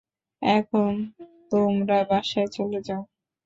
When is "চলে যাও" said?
2.47-3.01